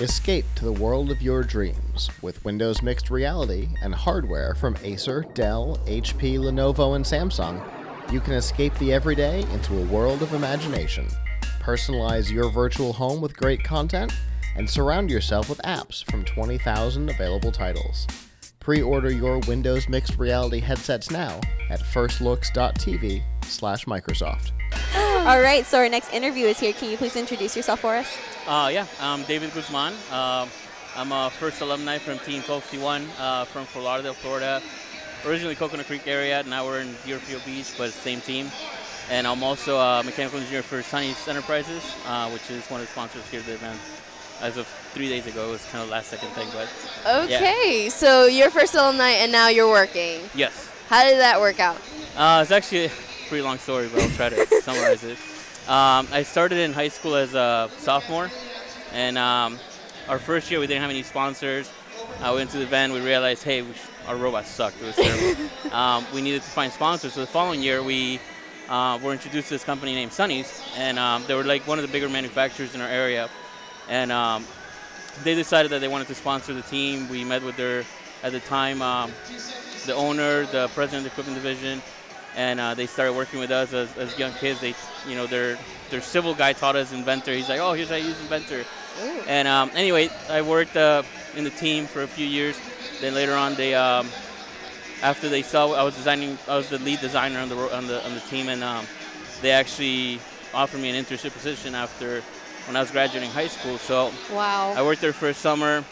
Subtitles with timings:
[0.00, 5.24] Escape to the world of your dreams with Windows Mixed Reality and hardware from Acer,
[5.32, 7.62] Dell, HP, Lenovo, and Samsung.
[8.12, 11.08] You can escape the everyday into a world of imagination.
[11.60, 14.12] Personalize your virtual home with great content
[14.54, 18.06] and surround yourself with apps from 20,000 available titles.
[18.60, 21.40] Pre order your Windows Mixed Reality headsets now
[21.70, 24.52] at firstlooks.tv slash Microsoft.
[25.30, 26.72] All right, so our next interview is here.
[26.72, 28.16] Can you please introduce yourself for us?
[28.46, 29.92] Uh, yeah, I'm David Guzman.
[30.08, 30.46] Uh,
[30.94, 34.62] I'm a first alumni from Team 1251 uh, from Fort Lauderdale, Florida.
[35.26, 38.48] Originally Coconut Creek area, now we're in Deerfield Beach, but same team.
[39.10, 42.92] And I'm also a mechanical engineer for Sonny's Enterprises, uh, which is one of the
[42.92, 43.80] sponsors here at the event
[44.40, 45.48] as of three days ago.
[45.48, 46.68] It was kind of last second thing, but
[47.24, 50.20] Okay, so you're first alumni and now you're working.
[50.36, 50.70] yes.
[50.88, 51.78] How did that work out?
[52.16, 52.90] Uh, it's actually
[53.28, 55.18] pretty long story, but I'll try to summarize it.
[55.68, 58.30] Um, I started in high school as a sophomore,
[58.92, 59.58] and um,
[60.08, 61.70] our first year we didn't have any sponsors.
[62.20, 64.80] I went to the event, we realized, hey, we sh- our robots sucked.
[64.80, 65.50] It was terrible.
[65.72, 67.14] um, we needed to find sponsors.
[67.14, 68.20] So the following year, we
[68.68, 71.82] uh, were introduced to this company named Sonny's, and um, they were like one of
[71.82, 73.28] the bigger manufacturers in our area.
[73.88, 74.46] And um,
[75.24, 77.08] they decided that they wanted to sponsor the team.
[77.08, 77.84] We met with their,
[78.22, 79.10] at the time, um,
[79.86, 81.82] the owner, the president of the equipment division,
[82.36, 84.60] and uh, they started working with us as, as young kids.
[84.60, 84.74] They,
[85.08, 85.58] you know, their
[85.90, 87.32] their civil guy taught us Inventor.
[87.32, 88.64] He's like, oh, here's how you use Inventor.
[89.26, 91.02] And um, anyway, I worked uh,
[91.34, 92.56] in the team for a few years.
[93.00, 94.06] Then later on, they um,
[95.02, 98.04] after they saw I was designing, I was the lead designer on the on the
[98.04, 98.86] on the team, and um,
[99.42, 100.20] they actually
[100.54, 102.22] offered me an internship position after
[102.66, 103.78] when I was graduating high school.
[103.78, 104.72] So Wow.
[104.76, 105.84] I worked there for a summer, and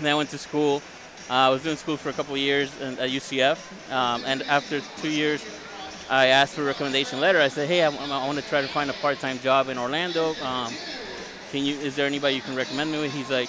[0.00, 0.82] then I went to school.
[1.30, 3.58] Uh, I was doing school for a couple of years in, at UCF,
[3.92, 5.44] um, and after two years,
[6.12, 7.40] I asked for a recommendation letter.
[7.40, 10.34] I said, "Hey, I, I want to try to find a part-time job in Orlando.
[10.42, 10.74] Um,
[11.50, 11.74] can you?
[11.78, 13.48] Is there anybody you can recommend me with?" He's like,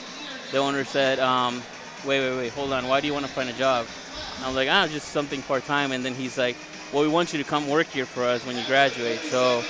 [0.53, 1.61] the owner said, um,
[2.05, 2.87] "Wait, wait, wait, hold on.
[2.87, 3.85] Why do you want to find a job?"
[4.41, 6.55] I was like, "Ah, just something part-time." And then he's like,
[6.93, 9.61] "Well, we want you to come work here for us when you graduate." So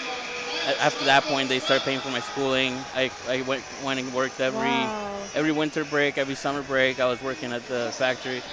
[0.80, 2.78] after that point, they started paying for my schooling.
[2.94, 5.24] I, I went, went and worked every Wow.
[5.34, 7.00] every winter break, every summer break.
[7.00, 8.44] I was working at the factory.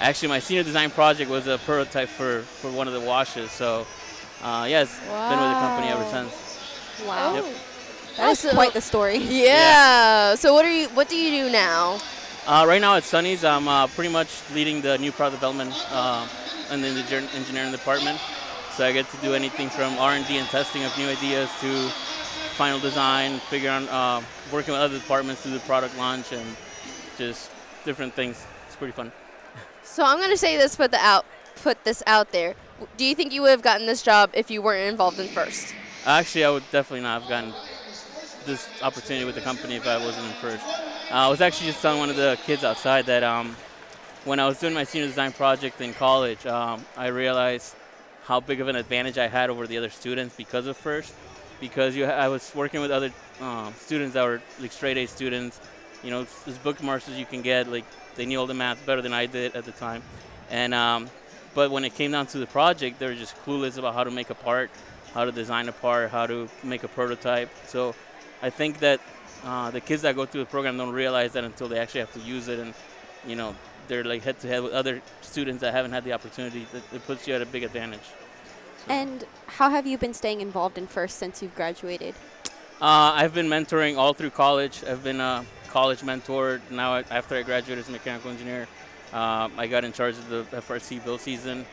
[0.00, 3.50] Actually, my senior design project was a prototype for, for one of the washes.
[3.50, 3.86] So,
[4.42, 6.60] uh, yeah, it's been with the company ever since.
[7.06, 7.34] Wow.
[7.36, 7.44] Yep.
[8.16, 9.16] That is So- quite the story.
[9.18, 10.34] Yeah.
[10.34, 10.88] So what are you?
[10.88, 11.98] What do you do now?
[12.46, 16.28] Uh, right now at Sonny's, I'm uh, pretty much leading the new product development uh,
[16.70, 18.20] and then the engineering department.
[18.72, 21.88] So I get to do anything from R&D and testing of new ideas to
[22.58, 24.20] final design, figure out uh,
[24.52, 26.44] working with other departments through the product launch and
[27.16, 27.50] just
[27.84, 28.44] different things.
[28.66, 29.10] It's pretty fun.
[29.84, 31.24] So I'm gonna say this, put the out,
[31.62, 32.54] put this out there.
[32.96, 35.74] Do you think you would have gotten this job if you weren't involved in first?
[36.04, 37.54] Actually, I would definitely not have gotten
[38.44, 40.64] this opportunity with the company if I wasn't in first.
[40.66, 43.56] Uh, I was actually just telling one of the kids outside that um,
[44.24, 47.74] when I was doing my senior design project in college, um, I realized
[48.24, 51.14] how big of an advantage I had over the other students because of first.
[51.60, 55.60] Because you, I was working with other um, students that were like straight A students,
[56.02, 57.70] you know, as bookmarks as you can get.
[57.70, 57.84] Like
[58.16, 60.02] they knew all the math better than I did at the time,
[60.50, 61.10] and um,
[61.54, 64.10] but when it came down to the project, they were just clueless about how to
[64.10, 64.70] make a part,
[65.12, 67.50] how to design a part, how to make a prototype.
[67.66, 67.94] So
[68.42, 69.00] I think that
[69.44, 72.12] uh, the kids that go through the program don't realize that until they actually have
[72.14, 72.74] to use it, and
[73.26, 73.54] you know
[73.88, 76.66] they're like head to head with other students that haven't had the opportunity.
[76.72, 78.12] That it puts you at a big advantage.
[78.88, 82.14] And how have you been staying involved in FIRST since you've graduated?
[82.82, 84.84] Uh, I've been mentoring all through college.
[84.84, 86.60] I've been a college mentor.
[86.70, 88.68] Now, after I graduated as a mechanical engineer,
[89.12, 91.66] um, I got in charge of the FRC build season.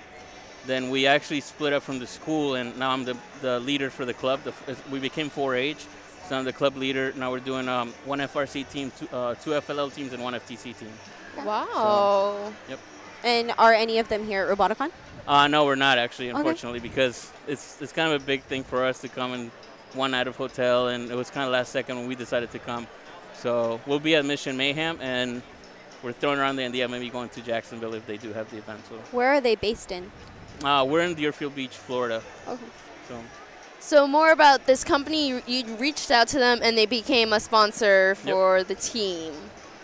[0.66, 4.06] Then we actually split up from the school, and now I'm the, the leader for
[4.06, 4.40] the club.
[4.44, 4.54] The,
[4.92, 5.86] we became 4-H,
[6.28, 7.14] so I'm the club leader.
[7.16, 10.64] Now we're doing um, one FRC team, two, uh, two FLL teams, and one FTC
[10.80, 10.94] team.
[11.46, 12.52] Wow.
[12.70, 12.80] Yep.
[13.24, 14.92] And are any of them here at Roboticon?
[15.28, 16.40] Uh, no, we're not actually, Okay.
[16.40, 19.52] unfortunately, because it's it's kind of a big thing for us to come and
[19.94, 22.60] one night of hotel, and it was kind of last second when we decided to
[22.60, 22.88] come.
[23.42, 25.42] So we'll be at Mission Mayhem, and
[26.04, 28.58] we're throwing around the idea of maybe going to Jacksonville if they do have the
[28.58, 28.82] event.
[28.88, 30.12] So Where are they based in?
[30.64, 32.22] uh, we're in Deerfield Beach, Florida.
[32.48, 32.62] Okay.
[33.08, 33.20] So
[33.80, 35.28] So more about this company.
[35.30, 39.34] You, you reached out to them and they became a sponsor for the team.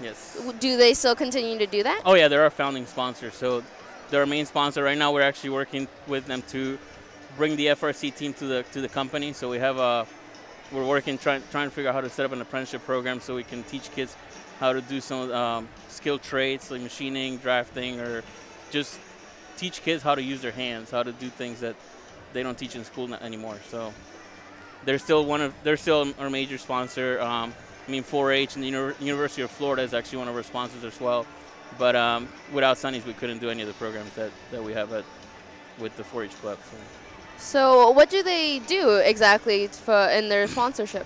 [0.01, 0.37] yes.
[0.59, 2.03] Do they still continue to do that?
[2.05, 3.31] Oh yeah, they're our founding sponsor.
[3.31, 3.63] So
[4.11, 5.11] they're our main sponsor right now.
[5.11, 6.77] We're actually working with them to
[7.37, 9.33] bring the FRC team to the to the company.
[9.33, 10.05] So we have a
[10.71, 13.35] we're working trying trying to figure out how to set up an apprenticeship program so
[13.35, 14.15] we can teach kids
[14.59, 15.67] how to do some um,
[16.23, 18.23] trades like machining, drafting, or
[18.71, 18.99] just
[19.57, 21.75] teach kids how to use their hands, how to do things that
[22.33, 23.57] they don't teach in school anymore.
[23.69, 23.93] So
[24.85, 27.19] they're still one of they're still our major sponsor.
[27.21, 27.53] Um,
[27.87, 30.83] I mean, 4-H and the Uni- University of Florida is actually one of our sponsors
[30.83, 31.25] as well.
[31.77, 34.91] But um, without Sonny's, we couldn't do any of the programs that, that we have
[34.91, 35.05] at
[35.79, 36.57] with the 4-H club.
[36.69, 36.77] So.
[37.37, 41.05] So what do they do exactly for in their sponsorship?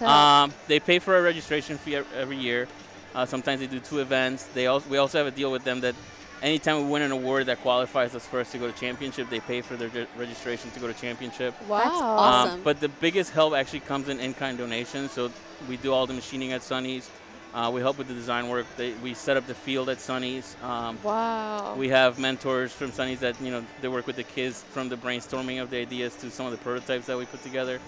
[0.00, 2.68] Um, they pay for a registration fee every year.
[3.14, 4.44] Uh, sometimes they do two events.
[4.54, 5.94] They also we also have a deal with them that
[6.42, 9.40] anytime we win an award that qualifies us for us to go to championship, they
[9.40, 11.54] pay for their re- registration to go to championship.
[11.68, 11.78] wow.
[11.78, 12.54] That's awesome.
[12.54, 15.10] Um, but the biggest help actually comes in in-kind donations.
[15.12, 15.30] So
[15.68, 17.10] we do all the machining at Sonny's.
[17.52, 18.64] Uh, we help with the design work.
[18.76, 20.56] They, we set up the field at Sonny's.
[20.62, 21.74] Um, Wow.
[21.76, 24.96] we have mentors from Sonny's that you know they work with the kids from the
[24.96, 27.80] brainstorming of the ideas to some of the prototypes that we put together.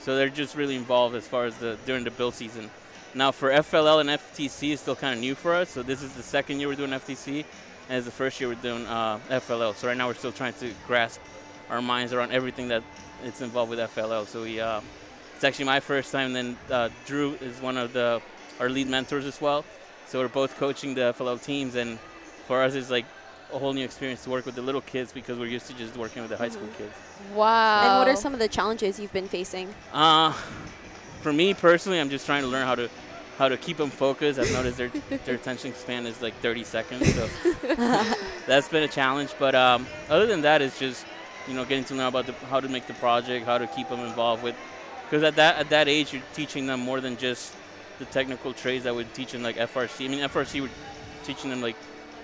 [0.00, 2.70] So they're just really involved as far as the during the build season.
[3.14, 5.70] Now for FLL and FTC is still kind of new for us.
[5.70, 7.44] So this is the second year we're doing FTC,
[7.88, 9.74] and it's the first year we're doing uh, FLL.
[9.74, 11.20] So right now we're still trying to grasp
[11.68, 12.84] our minds around everything that
[13.24, 14.26] it's involved with FLL.
[14.26, 14.80] So we, uh,
[15.34, 16.32] it's actually my first time.
[16.32, 18.22] Then uh, Drew is one of the
[18.60, 19.64] our lead mentors as well.
[20.06, 21.98] So we're both coaching the fellow teams, and
[22.46, 23.06] for us it's like
[23.52, 25.96] a whole new experience to work with the little kids because we're used to just
[25.96, 26.92] working with the high school kids.
[27.34, 27.82] wow.
[27.82, 29.74] and what are some of the challenges you've been facing?
[29.92, 30.32] Uh,
[31.22, 32.88] for me personally, I'm just trying to learn how to
[33.38, 34.38] how to keep them focused.
[34.38, 34.88] I've noticed their
[35.24, 37.28] their attention span is like 30 seconds, so
[38.46, 39.30] that's been a challenge.
[39.38, 41.06] But um, other than that, it's just
[41.48, 43.88] you know getting to know about the, how to make the project, how to keep
[43.88, 44.54] them involved with.
[45.04, 47.54] Because at that at that age, you're teaching them more than just
[48.00, 50.06] the technical trades that would teach in like FRC.
[50.06, 50.70] I mean, FRC would
[51.22, 51.76] teaching them like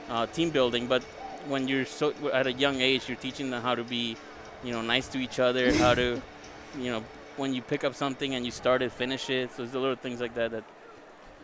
[0.08, 1.04] uh, team building, but
[1.46, 4.16] when you're so at a young age, you're teaching them how to be,
[4.64, 6.20] you know, nice to each other, how to,
[6.78, 7.04] you know,
[7.36, 9.50] when you pick up something and you start it, finish it.
[9.52, 10.64] So there's a little things like that that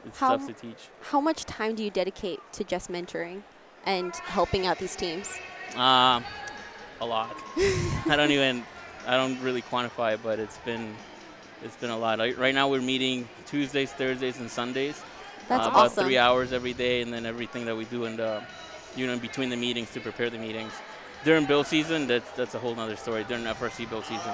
[0.06, 0.88] it's How- tough to teach.
[1.02, 3.42] How much time do you dedicate to just mentoring
[3.84, 5.28] and helping out these teams?
[5.76, 6.24] Um,
[7.00, 7.36] a lot.
[7.56, 8.64] I don't even,
[9.06, 10.94] I don't really quantify it, but it's been,
[11.64, 12.18] it's been a lot.
[12.18, 15.02] Right now we're meeting Tuesdays, Thursdays, and Sundays.
[15.48, 16.04] That's uh, about awesome.
[16.04, 18.42] three hours every day, and then everything that we do in the,
[18.96, 20.72] you know, in between the meetings to prepare the meetings.
[21.24, 23.24] During build season, that's that's a whole other story.
[23.24, 24.32] During FRC build season,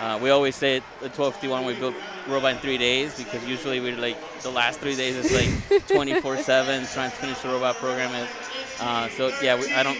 [0.00, 0.82] uh, we always say at
[1.16, 1.94] 1251 we built
[2.28, 5.48] robot in three days because usually we're like the last three days is like
[5.88, 8.10] 24/7 trying to finish the robot program.
[8.12, 8.28] And,
[8.80, 9.98] uh, so yeah, we, I don't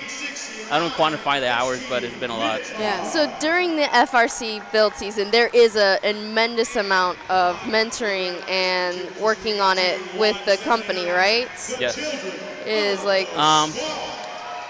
[0.70, 2.60] I don't quantify the hours, but it's been a lot.
[2.78, 3.04] Yeah.
[3.04, 9.60] So during the FRC build season, there is a tremendous amount of mentoring and working
[9.60, 11.48] on it with the company, right?
[11.78, 11.96] Yes.
[11.96, 13.70] It is like Um,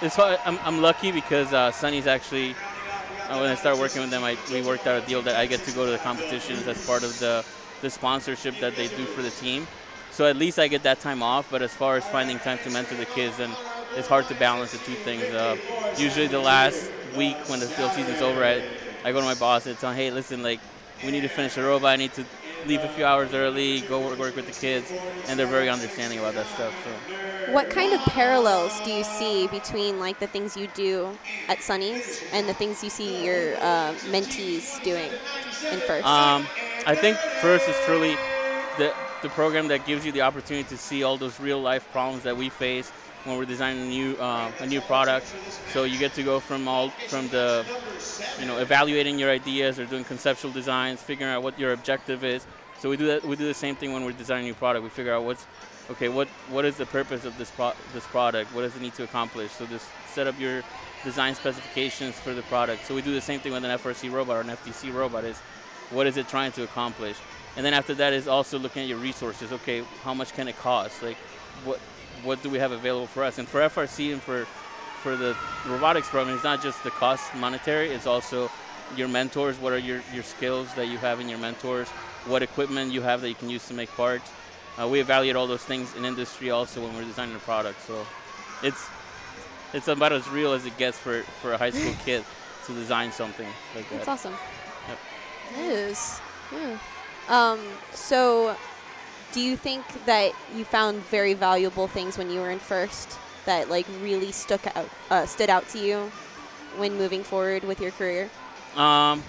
[0.02, 2.54] it's I'm, I'm lucky because uh, Sonny's actually,
[3.28, 5.46] uh, when I started working with them, I, we worked out a deal that I
[5.46, 7.44] get to go to the competitions as part of the,
[7.81, 9.66] the sponsorship that they do for the team.
[10.10, 11.50] So at least I get that time off.
[11.50, 13.50] But as far as finding time to mentor the kids, then
[13.96, 15.25] it's hard to balance the two things.
[15.25, 15.56] Uh,
[15.96, 18.62] usually the last week when the field season's over, I,
[19.04, 20.60] I go to my boss and tell him, hey, listen, like
[21.04, 21.90] we need to finish the robot.
[21.90, 22.25] I need to
[22.66, 24.93] leave a few hours early, go work, work with the kids,
[25.28, 26.75] and they're very understanding about that stuff.
[26.84, 27.52] So.
[27.52, 31.16] What kind of parallels do you see between like the things you do
[31.49, 35.10] at Sonny's and the things you see your uh, mentees doing
[35.70, 36.06] in first?
[36.06, 36.46] Um,
[36.87, 38.14] I think first is truly
[38.78, 38.92] the
[39.22, 42.37] the program that gives you the opportunity to see all those real life problems that
[42.37, 42.92] we face
[43.26, 45.26] when we're designing a new uh, a new product.
[45.73, 47.64] So you get to go from all from the
[48.40, 52.47] you know evaluating your ideas or doing conceptual designs, figuring out what your objective is.
[52.78, 53.25] So we do that.
[53.25, 54.85] We do the same thing when we're designing a new product.
[54.85, 55.47] We figure out what's
[55.90, 56.09] okay.
[56.09, 58.54] What what is the purpose of this pro- this product?
[58.54, 59.50] What does it need to accomplish?
[59.52, 60.62] So just set up your
[61.04, 62.87] design specifications for the product.
[62.87, 65.25] So we do the same thing with an FRC robot or an FTC robot.
[65.25, 65.38] Is
[65.90, 67.16] what is it trying to accomplish?
[67.56, 69.52] And then after that is also looking at your resources.
[69.52, 71.02] Okay, how much can it cost?
[71.02, 71.16] Like,
[71.64, 71.80] what
[72.26, 73.38] what do we have available for us?
[73.38, 74.45] And for FRC and for
[75.02, 77.90] for the robotics program, it's not just the cost monetary.
[77.90, 78.50] It's also
[78.97, 79.59] your mentors.
[79.59, 81.88] What are your your skills that you have in your mentors?
[82.26, 84.30] What equipment you have that you can use to make parts?
[84.78, 87.80] Uh, we evaluate all those things in industry also when we're designing a product.
[87.87, 88.06] So
[88.62, 88.87] it's
[89.73, 92.25] it's about as real as it gets for for a high school kid
[92.66, 93.97] to design something like that.
[93.97, 94.35] That's awesome.
[94.88, 94.99] Yep.
[95.59, 96.21] it is.
[96.52, 96.78] Yeah.
[97.28, 97.61] Um,
[97.92, 98.56] so,
[99.37, 103.69] do you think that you found very valuable things when you were in first that
[103.69, 106.11] like really stuck out, uh, stood out to you
[106.78, 108.31] when moving forward with your career?
[108.76, 109.23] Um,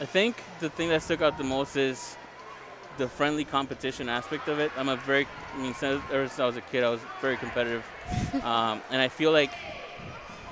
[0.00, 2.18] I think the thing that stuck out the most is
[2.98, 4.70] the friendly competition aspect of it.
[4.76, 7.38] I'm a very, I mean, since, ever since I was a kid, I was very
[7.38, 7.86] competitive,
[8.44, 9.52] um, and I feel like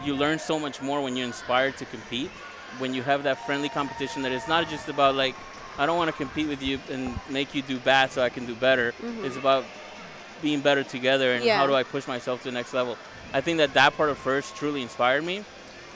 [0.06, 2.30] you learn so much more when you're inspired to compete.
[2.78, 5.34] When you have that friendly competition, that it's not just about like,
[5.78, 8.46] I don't want to compete with you and make you do bad so I can
[8.46, 8.94] do better.
[9.22, 9.64] It's about
[10.42, 11.56] being better together and Yeah.
[11.58, 12.96] how do I push myself to the next level.
[13.32, 15.44] I think that that part of first truly inspired me.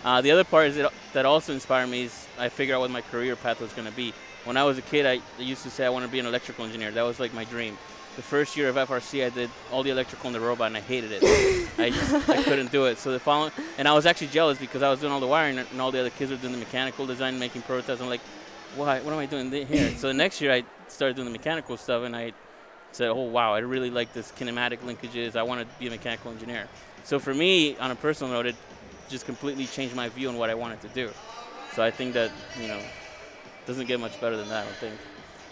[0.04, 2.90] Uh, the other part is that, that also inspired me is I figured out what
[2.90, 4.12] my career path was going to be.
[4.44, 6.26] when I was a kid, I, I used to say I want to be an
[6.26, 6.90] electrical engineer.
[6.90, 7.78] That was like my dream.
[8.16, 10.80] The first year of FRC, I did all the electrical in the robot, and I
[10.80, 11.22] hated it.
[11.78, 12.98] I just I couldn't do it.
[12.98, 15.56] So the following, and I was actually jealous because I was doing all the wiring,
[15.58, 18.00] and all the other kids were doing the mechanical design, making prototypes.
[18.02, 18.20] I'm like,
[18.76, 19.00] why?
[19.00, 19.90] What am I doing here?
[19.96, 22.32] so the next year, I started doing the mechanical stuff, and I
[22.92, 25.36] said, oh wow, I really like this kinematic linkages.
[25.36, 26.66] I want to be a mechanical engineer.
[27.04, 28.56] So for me, on a personal note, it
[29.08, 31.10] just completely changed my view on what I wanted to do.
[31.74, 32.80] So I think that you know,
[33.66, 34.66] doesn't get much better than that.
[34.66, 34.94] I think.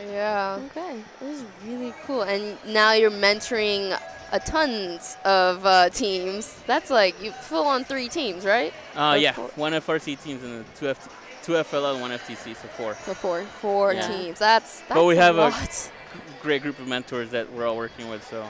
[0.00, 0.58] Yeah.
[0.70, 1.02] Okay.
[1.20, 2.22] This is really cool.
[2.22, 3.98] And now you're mentoring
[4.32, 6.58] a tons of uh, teams.
[6.66, 8.72] That's like you full on three teams, right?
[8.96, 11.08] Uh, Or yeah, four- one FRC teams and then two F,
[11.42, 12.94] two FLL and one FTC, so four.
[13.04, 13.44] So four.
[13.60, 14.06] Four Yeah.
[14.08, 14.38] teams.
[14.38, 15.90] That's that's But we have a- lot.
[16.42, 18.48] Great group of mentors that we're all working with, so mm,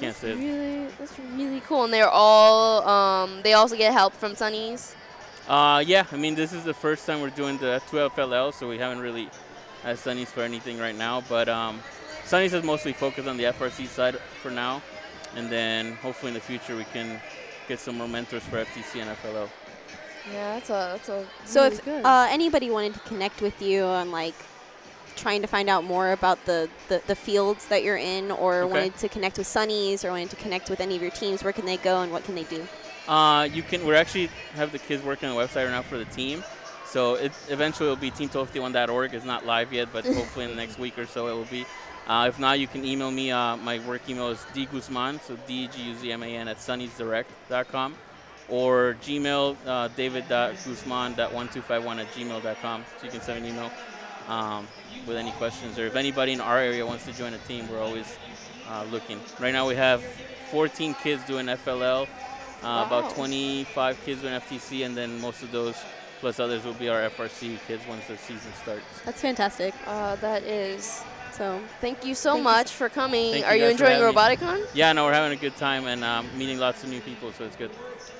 [0.00, 1.84] can't that's say really that's really cool.
[1.84, 4.94] And they're all um, they also get help from Sonny's.
[5.48, 8.68] Uh, yeah, I mean this is the first time we're doing the 2 FLL, so
[8.68, 9.28] we haven't really
[9.82, 11.22] had Sonny's for anything right now.
[11.28, 11.80] But um,
[12.24, 14.80] Sonny's is mostly focused on the FRC side for now,
[15.36, 17.20] and then hopefully in the future we can
[17.68, 19.48] get some more mentors for FTC and FLL.
[20.32, 22.04] Yeah, that's a that's a So really if good.
[22.04, 24.34] uh, anybody wanted to connect with you on like
[25.16, 28.72] trying to find out more about the, the, the fields that you're in or Okay.
[28.72, 31.52] wanted to connect with Sonny's or wanted to connect with any of your teams, where
[31.52, 32.66] can they go and what can they do?
[33.08, 33.84] Uh, you can.
[33.84, 36.44] We're actually have the kids working on the website right now for the team.
[36.86, 39.14] So it eventually will be team1251.org.
[39.14, 41.64] It's not live yet, but hopefully in the next week or so it will be.
[42.06, 43.30] Uh, if not, you can email me.
[43.30, 47.94] Uh, my work email is dguzman, so d-g-u-z-m-a-n at sonnysdirect.com,
[48.50, 52.84] or Gmail uh, david.guzman.1251 at gmail.com.
[52.98, 53.70] So you can send me an email
[54.28, 54.66] um,
[55.06, 57.80] with any questions, or if anybody in our area wants to join a team, we're
[57.80, 58.16] always
[58.68, 59.20] uh, looking.
[59.38, 60.02] Right now we have
[60.50, 62.06] 14 kids doing FLL,
[62.62, 65.76] uh, about 25 kids doing FTC, and then most of those
[66.20, 68.84] plus others will be our FRC kids once the season starts.
[69.04, 69.74] That's fantastic.
[69.86, 71.02] uh, that is.
[71.32, 73.32] So Thank you so Thank you much for coming.
[73.32, 74.20] Thank Are you you enjoying having me.
[74.20, 74.66] Roboticon?
[74.74, 77.44] Yeah, no, we're having a good time and um, meeting lots of new people, so
[77.44, 77.70] it's good.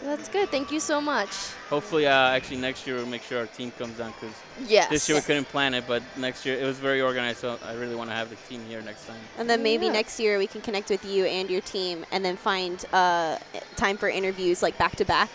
[0.02, 0.48] That's good.
[0.50, 1.28] Thank you so much.
[1.68, 4.34] Hopefully, uh, actually next year we'll make sure our team comes down because
[4.66, 4.88] Yes.
[4.88, 7.74] this year we couldn't plan it, but next year it was very organized, so I
[7.74, 9.18] really want to have the team here next time.
[9.38, 9.92] and then maybe Yeah.
[9.92, 13.36] next year we can connect with you and your team and then find uh,
[13.76, 15.28] time for interviews like back to back.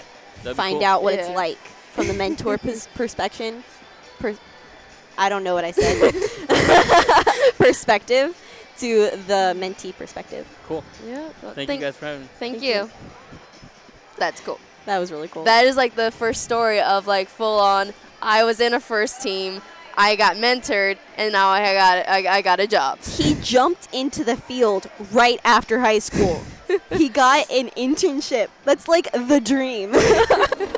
[0.43, 0.85] That'd Find cool.
[0.85, 1.57] out what it's like
[1.93, 3.63] from the mentor pers- perspective.
[4.19, 4.35] Per-
[5.17, 6.11] I don't know what I said.
[7.57, 8.35] perspective
[8.79, 10.47] to the mentee perspective.
[10.67, 10.83] Cool.
[11.05, 11.29] Yeah.
[11.53, 12.27] Thank, you guys for having me.
[12.39, 12.69] Thank, Thank you.
[12.69, 12.91] you.
[14.17, 14.59] That's cool.
[14.85, 15.43] That was really cool.
[15.43, 17.93] That is like the first story of like full on.
[18.21, 19.61] I was in a first team.
[19.97, 22.99] I got mentored, and now I got I, I got a job.
[22.99, 26.43] he jumped into the field right after high school.
[26.91, 28.49] he got an internship.
[28.65, 29.91] That's like the dream.